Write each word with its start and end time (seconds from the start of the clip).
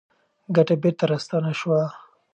ګټه 0.55 0.75
بېرته 0.81 1.03
راستانه 1.11 1.51
شوه. 1.59 1.81